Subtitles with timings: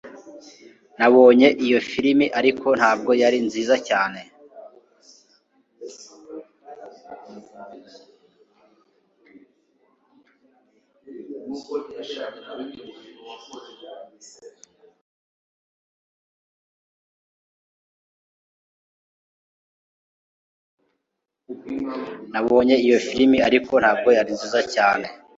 [0.99, 4.19] Nabonye iyo firime ariko ntabwo yari nziza cyane